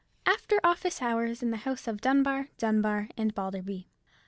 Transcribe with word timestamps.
AFTER 0.25 0.59
OFFICE 0.63 0.97
HOURS 0.99 1.43
IN 1.43 1.51
THE 1.51 1.57
HOUSE 1.57 1.87
OF 1.87 2.01
DUNBAR, 2.01 2.47
DUNBAR, 2.57 3.09
AND 3.17 3.35
BALDERBY. 3.35 3.87